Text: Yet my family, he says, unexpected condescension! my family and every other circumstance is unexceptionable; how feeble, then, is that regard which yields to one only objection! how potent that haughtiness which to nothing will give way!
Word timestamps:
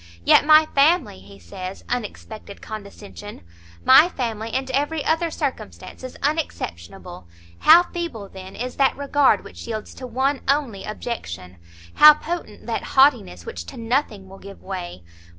Yet 0.25 0.47
my 0.47 0.65
family, 0.73 1.19
he 1.19 1.37
says, 1.37 1.83
unexpected 1.87 2.59
condescension! 2.59 3.41
my 3.85 4.09
family 4.09 4.51
and 4.51 4.71
every 4.71 5.05
other 5.05 5.29
circumstance 5.29 6.03
is 6.03 6.17
unexceptionable; 6.23 7.27
how 7.59 7.83
feeble, 7.83 8.27
then, 8.27 8.55
is 8.55 8.77
that 8.77 8.97
regard 8.97 9.43
which 9.43 9.67
yields 9.67 9.93
to 9.93 10.07
one 10.07 10.41
only 10.47 10.85
objection! 10.85 11.57
how 11.93 12.15
potent 12.15 12.65
that 12.65 12.81
haughtiness 12.97 13.45
which 13.45 13.63
to 13.65 13.77
nothing 13.77 14.27
will 14.27 14.39
give 14.39 14.63
way! 14.63 15.03